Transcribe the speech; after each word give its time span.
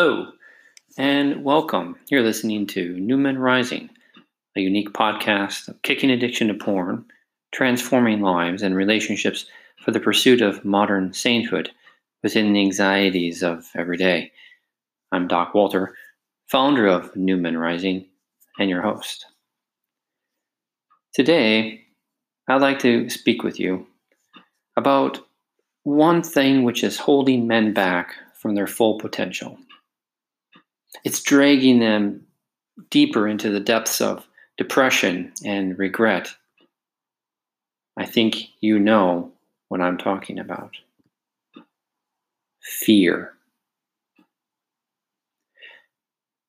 Hello, 0.00 0.28
and 0.96 1.42
welcome. 1.42 1.96
You're 2.08 2.22
listening 2.22 2.68
to 2.68 2.96
New 3.00 3.16
Men 3.16 3.36
Rising, 3.36 3.90
a 4.56 4.60
unique 4.60 4.92
podcast 4.92 5.66
of 5.66 5.82
kicking 5.82 6.12
addiction 6.12 6.46
to 6.46 6.54
porn, 6.54 7.04
transforming 7.50 8.20
lives 8.20 8.62
and 8.62 8.76
relationships 8.76 9.46
for 9.84 9.90
the 9.90 9.98
pursuit 9.98 10.40
of 10.40 10.64
modern 10.64 11.12
sainthood 11.12 11.70
within 12.22 12.52
the 12.52 12.60
anxieties 12.60 13.42
of 13.42 13.66
every 13.74 13.96
day. 13.96 14.30
I'm 15.10 15.26
Doc 15.26 15.52
Walter, 15.52 15.96
founder 16.46 16.86
of 16.86 17.16
New 17.16 17.36
Men 17.36 17.56
Rising, 17.56 18.06
and 18.56 18.70
your 18.70 18.82
host. 18.82 19.26
Today, 21.12 21.86
I'd 22.46 22.60
like 22.60 22.78
to 22.78 23.10
speak 23.10 23.42
with 23.42 23.58
you 23.58 23.84
about 24.76 25.18
one 25.82 26.22
thing 26.22 26.62
which 26.62 26.84
is 26.84 26.98
holding 26.98 27.48
men 27.48 27.72
back 27.72 28.14
from 28.40 28.54
their 28.54 28.68
full 28.68 28.96
potential. 29.00 29.58
It's 31.04 31.22
dragging 31.22 31.80
them 31.80 32.26
deeper 32.90 33.28
into 33.28 33.50
the 33.50 33.60
depths 33.60 34.00
of 34.00 34.26
depression 34.56 35.32
and 35.44 35.78
regret. 35.78 36.34
I 37.96 38.06
think 38.06 38.36
you 38.60 38.78
know 38.78 39.32
what 39.68 39.80
I'm 39.80 39.98
talking 39.98 40.38
about 40.38 40.76
fear. 42.60 43.32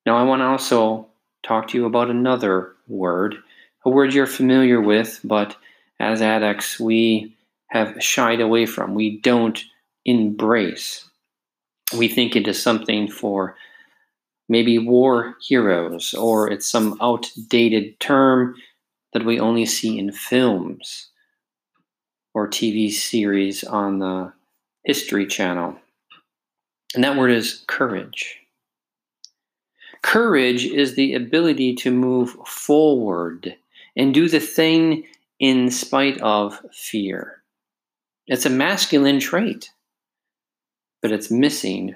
Now, 0.05 0.17
I 0.17 0.23
want 0.23 0.41
to 0.41 0.45
also 0.45 1.07
talk 1.43 1.67
to 1.69 1.77
you 1.77 1.85
about 1.85 2.09
another 2.09 2.73
word, 2.87 3.35
a 3.85 3.89
word 3.89 4.13
you're 4.13 4.27
familiar 4.27 4.81
with, 4.81 5.19
but 5.23 5.55
as 5.99 6.21
addicts, 6.21 6.79
we 6.79 7.35
have 7.67 8.01
shied 8.01 8.41
away 8.41 8.65
from. 8.65 8.95
We 8.95 9.17
don't 9.19 9.61
embrace. 10.05 11.09
We 11.97 12.07
think 12.07 12.35
it 12.35 12.47
is 12.47 12.61
something 12.61 13.09
for 13.09 13.55
maybe 14.49 14.79
war 14.79 15.35
heroes, 15.47 16.13
or 16.13 16.51
it's 16.51 16.69
some 16.69 16.97
outdated 16.99 17.99
term 17.99 18.55
that 19.13 19.25
we 19.25 19.39
only 19.39 19.65
see 19.65 19.97
in 19.97 20.11
films 20.11 21.09
or 22.33 22.47
TV 22.47 22.91
series 22.91 23.63
on 23.63 23.99
the 23.99 24.33
History 24.83 25.25
Channel. 25.25 25.75
And 26.95 27.03
that 27.03 27.15
word 27.15 27.31
is 27.31 27.63
courage. 27.67 28.37
Courage 30.01 30.65
is 30.65 30.95
the 30.95 31.13
ability 31.13 31.75
to 31.75 31.91
move 31.91 32.31
forward 32.45 33.55
and 33.95 34.13
do 34.13 34.29
the 34.29 34.39
thing 34.39 35.03
in 35.39 35.69
spite 35.69 36.19
of 36.21 36.59
fear. 36.71 37.41
It's 38.27 38.45
a 38.45 38.49
masculine 38.49 39.19
trait, 39.19 39.71
but 41.01 41.11
it's 41.11 41.31
missing 41.31 41.95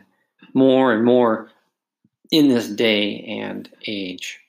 more 0.54 0.94
and 0.94 1.06
more 1.06 1.50
in 2.32 2.48
this 2.48 2.68
day 2.68 3.20
and 3.42 3.70
age. 3.88 4.40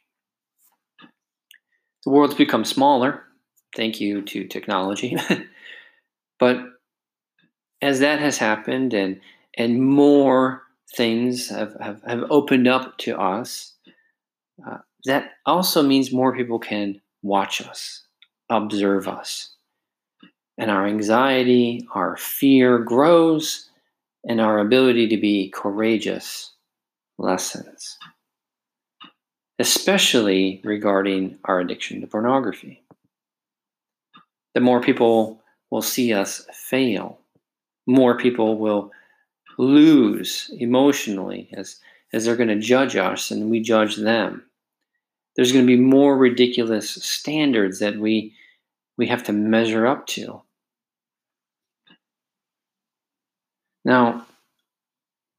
The 2.05 2.11
world's 2.11 2.35
become 2.35 2.65
smaller, 2.65 3.23
thank 3.75 4.01
you 4.01 4.23
to 4.23 4.45
technology. 4.45 5.17
but 6.39 6.59
as 7.81 8.01
that 8.01 8.19
has 8.19 8.39
happened 8.39 8.95
and 8.95 9.21
and 9.57 9.81
more 9.81 10.63
things 10.97 11.49
have, 11.49 11.77
have, 11.81 12.03
have 12.07 12.25
opened 12.31 12.67
up 12.67 12.99
to 12.99 13.19
us, 13.19 13.75
uh, 14.67 14.79
that 15.05 15.31
also 15.47 15.83
means 15.83 16.13
more 16.13 16.35
people 16.37 16.59
can 16.59 17.01
watch 17.23 17.61
us, 17.61 18.03
observe 18.51 19.07
us. 19.07 19.55
And 20.59 20.71
our 20.71 20.87
anxiety, 20.87 21.87
our 21.95 22.17
fear 22.17 22.79
grows, 22.79 23.71
and 24.25 24.41
our 24.41 24.59
ability 24.59 25.09
to 25.09 25.17
be 25.17 25.51
courageous 25.51 26.54
lessens, 27.19 27.99
especially 29.59 30.61
regarding 30.65 31.39
our 31.45 31.61
addiction 31.61 32.01
to 32.01 32.07
pornography. 32.07 32.83
The 34.55 34.61
more 34.61 34.81
people 34.81 35.43
will 35.71 35.83
see 35.83 36.13
us 36.13 36.47
fail, 36.53 37.19
more 37.87 38.17
people 38.17 38.59
will 38.59 38.91
lose 39.59 40.51
emotionally 40.59 41.49
as, 41.53 41.81
as 42.13 42.25
they're 42.25 42.37
going 42.37 42.49
to 42.49 42.59
judge 42.59 42.97
us 42.97 43.31
and 43.31 43.51
we 43.51 43.61
judge 43.61 43.97
them. 43.97 44.45
There's 45.37 45.53
going 45.53 45.67
to 45.67 45.77
be 45.77 45.81
more 45.81 46.17
ridiculous 46.17 46.91
standards 46.91 47.81
that 47.81 47.97
we, 47.97 48.35
we 48.97 49.07
have 49.09 49.25
to 49.25 49.33
measure 49.33 49.87
up 49.87 50.07
to. 50.09 50.43
Now, 53.85 54.27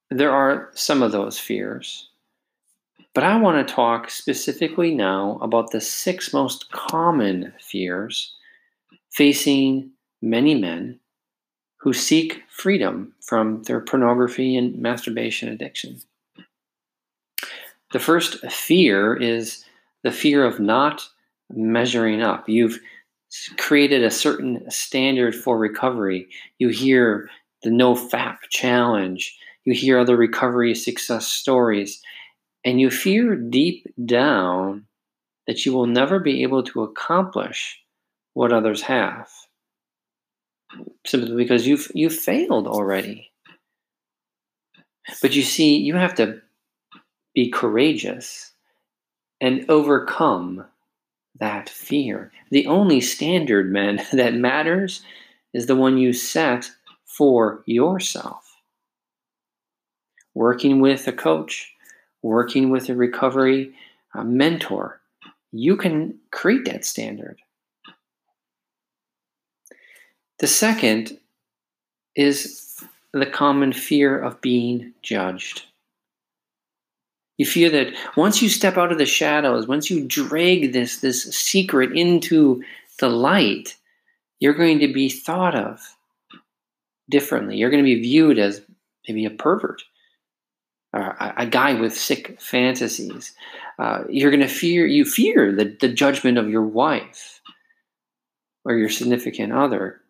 there 0.10 0.32
are 0.32 0.70
some 0.74 1.02
of 1.02 1.12
those 1.12 1.40
fears. 1.40 2.10
But 3.14 3.24
I 3.24 3.38
want 3.38 3.66
to 3.66 3.74
talk 3.74 4.10
specifically 4.10 4.94
now 4.94 5.40
about 5.42 5.72
the 5.72 5.82
six 5.82 6.34
most 6.34 6.72
common 6.72 7.54
fears 7.60 8.36
facing 9.12 9.92
many 10.22 10.54
men 10.54 11.00
who 11.78 11.94
seek 11.94 12.42
freedom 12.50 13.14
from 13.22 13.64
their 13.64 13.80
pornography 13.80 14.58
and 14.58 14.78
masturbation 14.78 15.50
addiction. 15.50 16.02
The 17.94 18.00
first 18.00 18.40
fear 18.52 19.16
is 19.16 19.64
the 20.04 20.12
fear 20.12 20.44
of 20.44 20.60
not 20.60 21.08
measuring 21.50 22.22
up. 22.22 22.50
You've 22.50 22.80
created 23.58 24.04
a 24.04 24.12
certain 24.12 24.70
standard 24.70 25.36
for 25.36 25.58
recovery. 25.58 26.28
You 26.58 26.70
hear 26.70 27.30
the 27.64 27.72
no 27.72 27.96
fap 27.96 28.38
challenge 28.50 29.38
you 29.66 29.74
hear 29.74 30.00
other 30.00 30.16
recovery 30.16 30.76
success 30.76 31.28
stories, 31.28 32.02
and 32.64 32.80
you 32.80 32.90
fear 32.90 33.36
deep 33.36 33.88
down 34.06 34.86
that 35.48 35.66
you 35.66 35.74
will 35.74 35.88
never 35.88 36.20
be 36.20 36.44
able 36.44 36.64
to 36.64 36.84
accomplish 36.84 37.80
what 38.34 38.54
others 38.54 38.84
have. 38.84 39.30
Simply 41.06 41.36
because 41.36 41.68
you've 41.68 41.92
you've 41.94 42.16
failed 42.16 42.68
already. 42.68 43.32
But 45.22 45.36
you 45.36 45.44
see, 45.44 45.78
you 45.78 45.96
have 45.96 46.16
to 46.16 46.42
be 47.34 47.50
courageous 47.50 48.52
and 49.40 49.66
overcome 49.70 50.66
that 51.40 51.70
fear. 51.70 52.32
The 52.50 52.66
only 52.68 53.02
standard, 53.02 53.72
men, 53.72 54.02
that 54.14 54.34
matters 54.34 55.04
is 55.54 55.68
the 55.68 55.76
one 55.76 55.98
you 55.98 56.14
set 56.14 56.72
for 57.06 57.64
yourself 57.66 58.45
working 60.36 60.80
with 60.82 61.08
a 61.08 61.14
coach, 61.14 61.74
working 62.22 62.70
with 62.70 62.90
a 62.90 62.96
recovery 62.96 63.74
a 64.16 64.24
mentor, 64.24 65.02
you 65.52 65.76
can 65.76 66.18
create 66.32 66.66
that 66.66 66.86
standard. 66.86 67.38
The 70.40 70.48
second 70.48 71.18
is 72.16 72.84
the 73.14 73.26
common 73.26 73.74
fear 73.74 74.22
of 74.22 74.42
being 74.42 74.94
judged. 75.02 75.64
You 77.38 77.46
fear 77.46 77.70
that 77.70 77.94
once 78.16 78.42
you 78.42 78.48
step 78.48 78.78
out 78.78 78.92
of 78.92 78.98
the 78.98 79.06
shadows, 79.06 79.68
once 79.68 79.90
you 79.90 80.06
drag 80.06 80.72
this, 80.72 80.98
this 80.98 81.24
secret 81.36 81.92
into 81.98 82.64
the 83.00 83.10
light, 83.10 83.76
you're 84.40 84.54
going 84.54 84.80
to 84.80 84.92
be 84.92 85.10
thought 85.10 85.56
of 85.56 85.82
differently. 87.10 87.58
You're 87.58 87.70
going 87.70 87.84
to 87.84 87.96
be 87.96 88.02
viewed 88.02 88.40
as 88.40 88.62
maybe 89.08 89.26
a 89.26 89.30
pervert 89.30 89.84
a 90.96 91.46
guy 91.46 91.74
with 91.74 91.94
sick 91.96 92.40
fantasies. 92.40 93.34
Uh, 93.78 94.04
you're 94.10 94.32
going 94.32 94.42
to 94.42 94.48
fear, 94.48 94.86
you 94.86 95.04
fear 95.04 95.52
the, 95.54 95.76
the 95.80 95.90
judgment 95.90 96.38
of 96.38 96.50
your 96.50 96.64
wife 96.64 97.42
or 98.64 98.76
your 98.76 98.90
significant 98.90 99.52
other. 99.52 100.02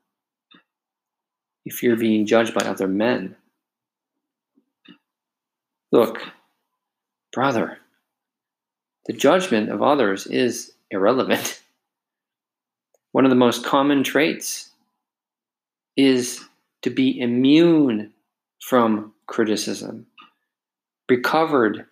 You 1.64 1.72
fear 1.72 1.96
being 1.96 2.28
judged 2.28 2.54
by 2.54 2.62
other 2.66 2.88
men. 2.88 3.36
Look, 5.92 6.22
brother, 7.34 7.80
the 9.08 9.14
judgment 9.14 9.72
of 9.72 9.82
others 9.82 10.28
is 10.28 10.74
irrelevant. 10.92 11.62
One 13.12 13.26
of 13.26 13.32
the 13.32 13.36
most 13.36 13.66
common 13.66 14.04
traits 14.04 14.70
is 15.98 16.44
to 16.84 16.92
be 16.92 17.20
immune 17.20 18.14
from 18.62 19.14
criticism 19.26 20.06
recovered 21.10 21.86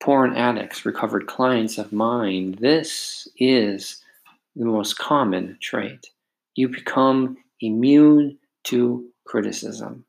porn 0.00 0.36
addicts, 0.36 0.84
recovered 0.84 1.26
clients 1.26 1.78
of 1.78 1.92
mine, 1.92 2.56
this 2.60 3.28
is 3.38 4.02
the 4.56 4.64
most 4.64 4.98
common 4.98 5.56
trait. 5.60 6.08
You 6.54 6.68
become 6.68 7.36
immune 7.60 8.38
to 8.64 9.08
criticism. 9.24 10.04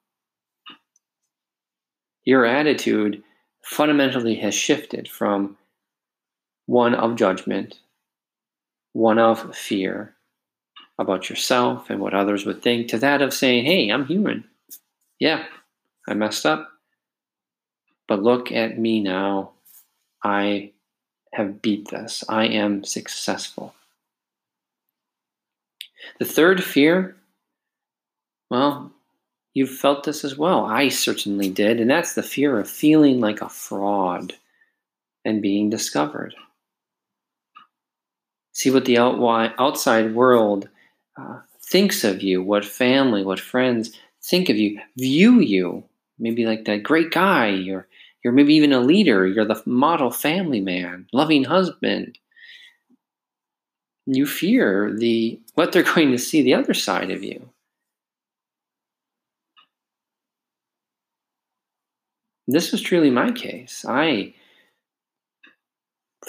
Your 2.25 2.45
attitude 2.45 3.23
fundamentally 3.63 4.35
has 4.35 4.55
shifted 4.55 5.07
from 5.07 5.57
one 6.65 6.95
of 6.95 7.15
judgment, 7.15 7.79
one 8.93 9.19
of 9.19 9.55
fear 9.55 10.15
about 10.97 11.29
yourself 11.29 11.89
and 11.89 11.99
what 11.99 12.13
others 12.13 12.45
would 12.45 12.61
think, 12.61 12.87
to 12.87 12.97
that 12.97 13.21
of 13.21 13.33
saying, 13.33 13.65
hey, 13.65 13.89
I'm 13.89 14.05
human. 14.05 14.43
Yeah, 15.19 15.45
I 16.07 16.13
messed 16.13 16.45
up. 16.45 16.72
But 18.07 18.21
look 18.23 18.51
at 18.51 18.77
me 18.77 19.01
now. 19.01 19.51
I 20.23 20.71
have 21.33 21.61
beat 21.61 21.89
this. 21.89 22.23
I 22.29 22.45
am 22.45 22.83
successful. 22.83 23.73
The 26.19 26.25
third 26.25 26.63
fear, 26.63 27.15
well, 28.49 28.91
you've 29.53 29.71
felt 29.71 30.03
this 30.03 30.23
as 30.23 30.37
well. 30.37 30.65
I 30.65 30.89
certainly 30.89 31.49
did. 31.49 31.79
And 31.79 31.89
that's 31.89 32.13
the 32.13 32.23
fear 32.23 32.59
of 32.59 32.69
feeling 32.69 33.19
like 33.19 33.41
a 33.41 33.49
fraud 33.49 34.33
and 35.25 35.41
being 35.41 35.69
discovered. 35.69 36.35
See 38.51 38.69
what 38.69 38.85
the 38.85 38.99
outside 38.99 40.13
world 40.13 40.69
uh, 41.17 41.39
thinks 41.61 42.03
of 42.03 42.21
you, 42.21 42.43
what 42.43 42.65
family, 42.65 43.23
what 43.23 43.39
friends 43.39 43.97
think 44.21 44.49
of 44.49 44.57
you, 44.57 44.79
view 44.97 45.39
you, 45.39 45.83
maybe 46.19 46.45
like 46.45 46.65
that 46.65 46.83
great 46.83 47.11
guy, 47.11 47.49
you're, 47.49 47.87
you're 48.23 48.33
maybe 48.33 48.55
even 48.55 48.71
a 48.71 48.79
leader, 48.79 49.27
you're 49.27 49.45
the 49.45 49.61
model 49.65 50.11
family 50.11 50.61
man, 50.61 51.07
loving 51.11 51.43
husband. 51.43 52.17
You 54.05 54.25
fear 54.25 54.93
the 54.93 55.39
what 55.55 55.71
they're 55.71 55.83
going 55.95 56.11
to 56.11 56.17
see 56.17 56.41
the 56.41 56.53
other 56.53 56.73
side 56.73 57.11
of 57.11 57.23
you. 57.23 57.49
This 62.47 62.71
was 62.71 62.81
truly 62.81 63.09
my 63.09 63.31
case. 63.31 63.85
I 63.87 64.33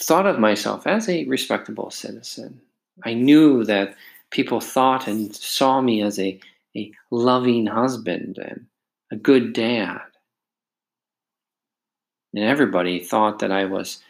thought 0.00 0.26
of 0.26 0.38
myself 0.38 0.86
as 0.86 1.08
a 1.08 1.24
respectable 1.24 1.90
citizen. 1.90 2.60
I 3.04 3.14
knew 3.14 3.64
that 3.64 3.96
people 4.30 4.60
thought 4.60 5.08
and 5.08 5.34
saw 5.34 5.80
me 5.80 6.02
as 6.02 6.18
a, 6.18 6.38
a 6.76 6.92
loving 7.10 7.66
husband 7.66 8.38
and 8.38 8.66
a 9.10 9.16
good 9.16 9.52
dad. 9.52 10.00
And 12.34 12.44
everybody 12.44 13.00
thought 13.00 13.38
that 13.38 13.52
I 13.52 13.64
was 13.64 14.02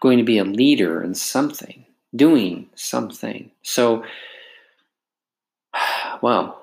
going 0.00 0.18
to 0.18 0.24
be 0.24 0.38
a 0.38 0.44
leader 0.44 1.02
in 1.02 1.14
something, 1.14 1.84
doing 2.16 2.70
something. 2.74 3.50
So, 3.62 4.04
well, 6.22 6.62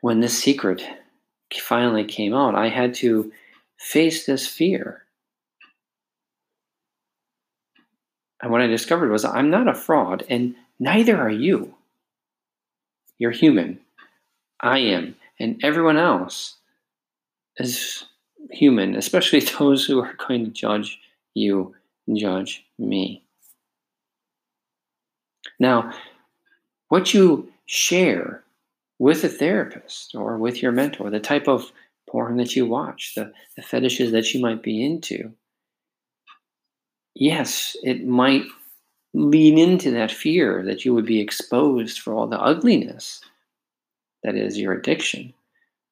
when 0.00 0.20
this 0.20 0.36
secret 0.36 0.82
finally 1.54 2.04
came 2.04 2.34
out, 2.34 2.54
I 2.54 2.68
had 2.68 2.94
to 2.94 3.32
face 3.78 4.26
this 4.26 4.46
fear. 4.46 5.04
And 8.42 8.50
what 8.50 8.60
I 8.60 8.66
discovered 8.66 9.10
was 9.10 9.24
I'm 9.24 9.50
not 9.50 9.68
a 9.68 9.74
fraud, 9.74 10.24
and 10.28 10.54
neither 10.78 11.16
are 11.16 11.30
you. 11.30 11.74
You're 13.18 13.32
human. 13.32 13.80
I 14.60 14.78
am. 14.78 15.16
And 15.40 15.60
everyone 15.62 15.96
else 15.96 16.56
is 17.56 18.04
human, 18.50 18.96
especially 18.96 19.40
those 19.58 19.84
who 19.84 20.00
are 20.00 20.14
going 20.26 20.44
to 20.44 20.50
judge 20.50 20.98
you 21.34 21.74
and 22.06 22.18
judge 22.18 22.64
me. 22.78 23.22
Now, 25.60 25.92
what 26.88 27.12
you 27.12 27.50
share 27.66 28.42
with 28.98 29.22
a 29.24 29.28
therapist 29.28 30.14
or 30.14 30.38
with 30.38 30.62
your 30.62 30.72
mentor, 30.72 31.10
the 31.10 31.20
type 31.20 31.48
of 31.48 31.70
porn 32.08 32.36
that 32.38 32.56
you 32.56 32.66
watch, 32.66 33.14
the, 33.14 33.32
the 33.56 33.62
fetishes 33.62 34.12
that 34.12 34.32
you 34.32 34.40
might 34.40 34.62
be 34.62 34.84
into. 34.84 35.32
Yes, 37.14 37.76
it 37.82 38.06
might 38.06 38.44
lean 39.14 39.58
into 39.58 39.90
that 39.90 40.10
fear 40.10 40.62
that 40.64 40.84
you 40.84 40.94
would 40.94 41.06
be 41.06 41.20
exposed 41.20 41.98
for 41.98 42.14
all 42.14 42.26
the 42.26 42.40
ugliness 42.40 43.20
that 44.22 44.34
is 44.34 44.58
your 44.58 44.72
addiction. 44.72 45.32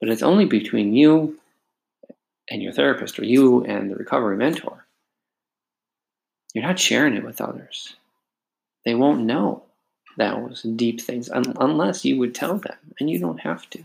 But 0.00 0.11
it's 0.11 0.23
only 0.23 0.44
between 0.44 0.94
you 0.94 1.38
and 2.51 2.63
your 2.63 2.73
therapist 2.73 3.19
or 3.19 3.25
you 3.25 3.65
and 3.65 3.91
the 3.91 3.97
recovery 3.97 4.37
mentor. 4.37 4.87
You're 6.55 6.65
not 6.65 6.79
sharing 6.79 7.15
it 7.15 7.25
with 7.25 7.41
others. 7.41 7.97
They 8.85 8.95
won't 8.95 9.25
know 9.25 9.65
those 10.17 10.63
deep 10.63 11.01
things 11.01 11.29
un- 11.31 11.55
unless 11.61 12.05
you 12.05 12.19
would 12.19 12.35
tell 12.35 12.59
them, 12.59 12.79
and 12.99 13.11
you 13.11 13.19
don't 13.19 13.41
have 13.41 13.69
to. 13.71 13.83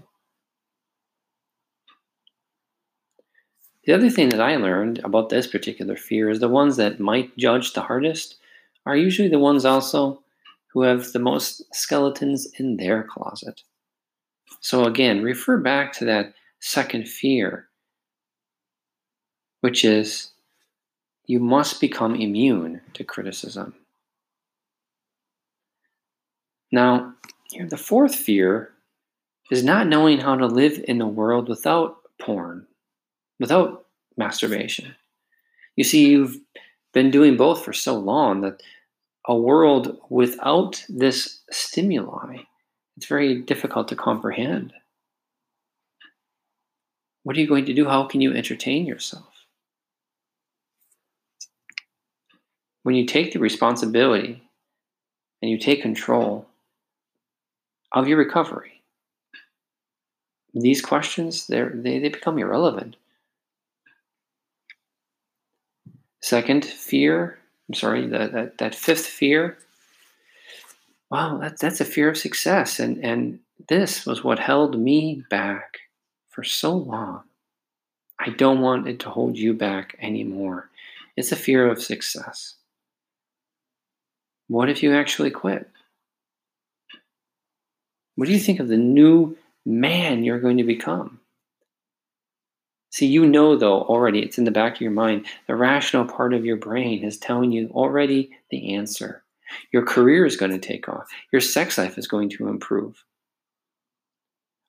The 3.85 3.93
other 3.93 4.09
thing 4.09 4.29
that 4.29 4.41
I 4.41 4.57
learned 4.57 4.99
about 4.99 5.29
this 5.29 5.47
particular 5.47 5.95
fear 5.95 6.29
is 6.29 6.39
the 6.39 6.47
ones 6.47 6.77
that 6.77 6.99
might 6.99 7.35
judge 7.35 7.73
the 7.73 7.81
hardest 7.81 8.37
are 8.85 8.95
usually 8.95 9.27
the 9.27 9.39
ones 9.39 9.65
also 9.65 10.21
who 10.71 10.83
have 10.83 11.11
the 11.11 11.19
most 11.19 11.63
skeletons 11.73 12.47
in 12.59 12.77
their 12.77 13.03
closet. 13.03 13.61
So, 14.61 14.85
again, 14.85 15.23
refer 15.23 15.57
back 15.57 15.93
to 15.93 16.05
that 16.05 16.35
second 16.59 17.09
fear, 17.09 17.67
which 19.61 19.85
is 19.85 20.31
you 21.25 21.39
must 21.39 21.79
become 21.79 22.15
immune 22.15 22.81
to 22.93 23.03
criticism. 23.03 23.73
Now, 26.71 27.13
the 27.69 27.77
fourth 27.77 28.15
fear 28.15 28.73
is 29.49 29.63
not 29.63 29.87
knowing 29.87 30.19
how 30.19 30.35
to 30.35 30.45
live 30.47 30.83
in 30.87 30.97
the 30.97 31.07
world 31.07 31.49
without 31.49 31.97
porn, 32.19 32.67
without 33.39 33.85
masturbation. 34.17 34.95
You 35.75 35.83
see, 35.83 36.09
you've 36.09 36.37
been 36.93 37.11
doing 37.11 37.37
both 37.37 37.63
for 37.63 37.73
so 37.73 37.97
long 37.97 38.41
that 38.41 38.61
a 39.27 39.35
world 39.35 39.99
without 40.09 40.83
this 40.89 41.41
stimuli, 41.51 42.37
it's 42.97 43.05
very 43.05 43.41
difficult 43.41 43.87
to 43.89 43.95
comprehend. 43.95 44.73
What 47.23 47.37
are 47.37 47.39
you 47.39 47.47
going 47.47 47.65
to 47.65 47.73
do? 47.73 47.87
How 47.87 48.05
can 48.05 48.21
you 48.21 48.33
entertain 48.33 48.85
yourself? 48.85 49.30
When 52.83 52.95
you 52.95 53.05
take 53.05 53.33
the 53.33 53.39
responsibility 53.39 54.41
and 55.41 55.51
you 55.51 55.57
take 55.57 55.81
control, 55.81 56.47
of 57.91 58.07
your 58.07 58.17
recovery. 58.17 58.81
These 60.53 60.81
questions, 60.81 61.47
they 61.47 61.63
they 61.63 61.99
become 61.99 62.37
irrelevant. 62.37 62.95
Second, 66.21 66.65
fear. 66.65 67.37
I'm 67.67 67.75
sorry, 67.75 68.07
that, 68.07 68.33
that, 68.33 68.57
that 68.57 68.75
fifth 68.75 69.05
fear. 69.05 69.57
Wow, 71.09 71.37
that's, 71.37 71.61
that's 71.61 71.81
a 71.81 71.85
fear 71.85 72.09
of 72.09 72.17
success. 72.17 72.79
And, 72.79 73.03
and 73.03 73.39
this 73.69 74.05
was 74.05 74.23
what 74.23 74.39
held 74.39 74.79
me 74.79 75.23
back 75.29 75.79
for 76.29 76.43
so 76.43 76.75
long. 76.75 77.23
I 78.19 78.29
don't 78.29 78.61
want 78.61 78.87
it 78.87 78.99
to 79.01 79.09
hold 79.09 79.37
you 79.37 79.53
back 79.53 79.95
anymore. 80.01 80.69
It's 81.17 81.31
a 81.31 81.37
fear 81.37 81.67
of 81.67 81.81
success. 81.81 82.55
What 84.51 84.69
if 84.69 84.83
you 84.83 84.93
actually 84.93 85.31
quit? 85.31 85.69
What 88.15 88.25
do 88.25 88.33
you 88.33 88.39
think 88.39 88.59
of 88.59 88.67
the 88.67 88.75
new 88.75 89.37
man 89.65 90.25
you're 90.25 90.41
going 90.41 90.57
to 90.57 90.65
become? 90.65 91.21
See, 92.89 93.05
you 93.05 93.25
know, 93.25 93.55
though, 93.55 93.81
already, 93.83 94.19
it's 94.19 94.37
in 94.37 94.43
the 94.43 94.51
back 94.51 94.75
of 94.75 94.81
your 94.81 94.91
mind. 94.91 95.25
The 95.47 95.55
rational 95.55 96.03
part 96.03 96.33
of 96.33 96.43
your 96.43 96.57
brain 96.57 97.05
is 97.05 97.17
telling 97.17 97.53
you 97.53 97.69
already 97.69 98.31
the 98.49 98.75
answer. 98.75 99.23
Your 99.71 99.85
career 99.85 100.25
is 100.25 100.35
going 100.35 100.51
to 100.51 100.59
take 100.59 100.89
off, 100.89 101.07
your 101.31 101.39
sex 101.41 101.77
life 101.77 101.97
is 101.97 102.09
going 102.09 102.27
to 102.31 102.49
improve. 102.49 103.05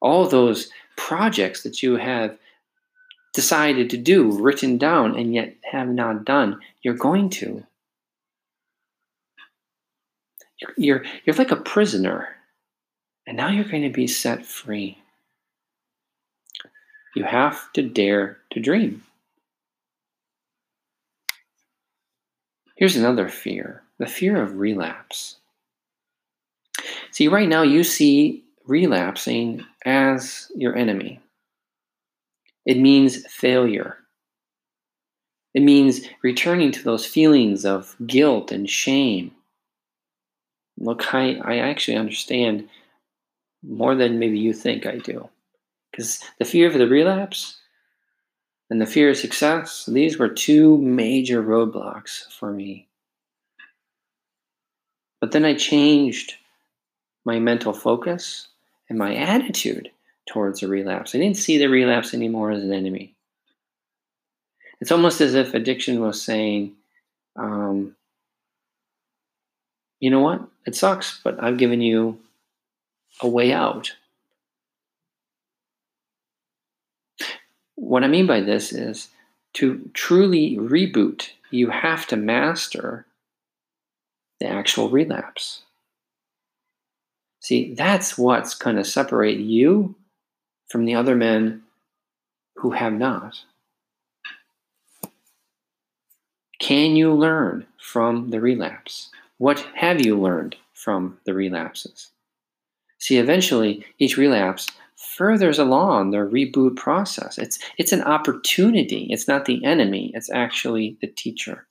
All 0.00 0.28
those 0.28 0.70
projects 0.96 1.64
that 1.64 1.82
you 1.82 1.96
have 1.96 2.38
decided 3.34 3.90
to 3.90 3.96
do, 3.96 4.30
written 4.30 4.78
down, 4.78 5.18
and 5.18 5.34
yet 5.34 5.56
have 5.72 5.88
not 5.88 6.24
done, 6.24 6.60
you're 6.82 6.94
going 6.94 7.30
to. 7.30 7.66
You're, 10.76 11.04
you're, 11.24 11.36
like 11.36 11.50
a 11.50 11.56
prisoner 11.56 12.28
and 13.26 13.36
now 13.36 13.48
you're 13.48 13.64
going 13.64 13.82
to 13.82 13.90
be 13.90 14.06
set 14.06 14.44
free. 14.44 14.98
You 17.14 17.24
have 17.24 17.72
to 17.74 17.82
dare 17.82 18.38
to 18.50 18.60
dream. 18.60 19.02
Here's 22.76 22.96
another 22.96 23.28
fear 23.28 23.82
the 23.98 24.06
fear 24.06 24.42
of 24.42 24.58
relapse. 24.58 25.36
See, 27.12 27.28
right 27.28 27.48
now 27.48 27.62
you 27.62 27.84
see 27.84 28.42
relapsing 28.66 29.64
as 29.84 30.50
your 30.56 30.76
enemy. 30.76 31.20
It 32.66 32.78
means 32.78 33.24
failure. 33.26 33.98
It 35.54 35.60
means 35.60 36.00
returning 36.22 36.72
to 36.72 36.82
those 36.82 37.06
feelings 37.06 37.64
of 37.64 37.94
guilt 38.06 38.50
and 38.50 38.68
shame. 38.68 39.32
Look, 40.82 41.14
I, 41.14 41.40
I 41.44 41.58
actually 41.58 41.96
understand 41.96 42.68
more 43.62 43.94
than 43.94 44.18
maybe 44.18 44.38
you 44.38 44.52
think 44.52 44.84
I 44.84 44.98
do. 44.98 45.28
Because 45.90 46.20
the 46.40 46.44
fear 46.44 46.66
of 46.66 46.74
the 46.74 46.88
relapse 46.88 47.60
and 48.68 48.80
the 48.80 48.86
fear 48.86 49.10
of 49.10 49.16
success, 49.16 49.86
these 49.86 50.18
were 50.18 50.28
two 50.28 50.76
major 50.78 51.40
roadblocks 51.40 52.24
for 52.32 52.50
me. 52.50 52.88
But 55.20 55.30
then 55.30 55.44
I 55.44 55.54
changed 55.54 56.34
my 57.24 57.38
mental 57.38 57.72
focus 57.72 58.48
and 58.88 58.98
my 58.98 59.14
attitude 59.14 59.88
towards 60.26 60.60
the 60.60 60.68
relapse. 60.68 61.14
I 61.14 61.18
didn't 61.18 61.36
see 61.36 61.58
the 61.58 61.68
relapse 61.68 62.12
anymore 62.12 62.50
as 62.50 62.64
an 62.64 62.72
enemy. 62.72 63.14
It's 64.80 64.90
almost 64.90 65.20
as 65.20 65.36
if 65.36 65.54
addiction 65.54 66.00
was 66.00 66.20
saying, 66.20 66.72
um, 67.36 67.94
you 70.00 70.10
know 70.10 70.20
what? 70.20 70.48
It 70.66 70.76
sucks, 70.76 71.20
but 71.22 71.42
I've 71.42 71.58
given 71.58 71.80
you 71.80 72.18
a 73.20 73.28
way 73.28 73.52
out. 73.52 73.92
What 77.74 78.04
I 78.04 78.08
mean 78.08 78.26
by 78.26 78.40
this 78.40 78.72
is 78.72 79.08
to 79.54 79.90
truly 79.92 80.56
reboot, 80.56 81.30
you 81.50 81.70
have 81.70 82.06
to 82.08 82.16
master 82.16 83.06
the 84.40 84.46
actual 84.46 84.88
relapse. 84.88 85.62
See, 87.40 87.74
that's 87.74 88.16
what's 88.16 88.54
going 88.54 88.76
to 88.76 88.84
separate 88.84 89.40
you 89.40 89.96
from 90.68 90.84
the 90.84 90.94
other 90.94 91.16
men 91.16 91.62
who 92.56 92.70
have 92.70 92.92
not. 92.92 93.40
Can 96.60 96.94
you 96.94 97.12
learn 97.12 97.66
from 97.80 98.30
the 98.30 98.40
relapse? 98.40 99.10
What 99.42 99.66
have 99.74 100.00
you 100.00 100.16
learned 100.20 100.54
from 100.72 101.18
the 101.26 101.34
relapses? 101.34 102.12
See, 102.98 103.18
eventually, 103.18 103.84
each 103.98 104.16
relapse 104.16 104.68
furthers 104.94 105.58
along 105.58 106.12
the 106.12 106.18
reboot 106.18 106.76
process. 106.76 107.38
It's, 107.38 107.58
it's 107.76 107.90
an 107.90 108.02
opportunity. 108.02 109.08
It's 109.10 109.26
not 109.26 109.46
the 109.46 109.64
enemy, 109.64 110.12
it's 110.14 110.30
actually 110.30 110.96
the 111.00 111.08
teacher. 111.08 111.66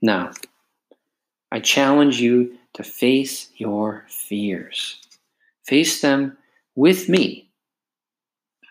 Now, 0.00 0.30
I 1.50 1.58
challenge 1.58 2.20
you 2.20 2.56
to 2.74 2.84
face 2.84 3.48
your 3.56 4.04
fears. 4.08 5.00
Face 5.66 6.00
them 6.00 6.38
with 6.76 7.08
me. 7.08 7.50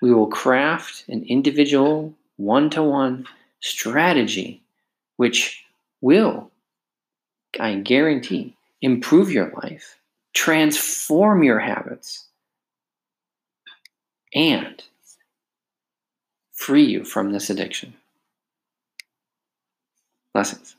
We 0.02 0.14
will 0.14 0.28
craft 0.28 1.04
an 1.10 1.26
individual, 1.28 2.14
one 2.38 2.70
to 2.70 2.82
one 2.82 3.28
strategy 3.60 4.62
which 5.18 5.64
will, 6.02 6.50
I 7.60 7.76
guarantee, 7.76 8.56
improve 8.82 9.32
your 9.32 9.52
life, 9.64 9.98
transform 10.34 11.44
your 11.44 11.60
habits, 11.60 12.26
and 14.34 14.82
free 16.54 16.86
you 16.86 17.04
from 17.04 17.32
this 17.32 17.50
addiction. 17.50 17.94
Blessings. 20.34 20.76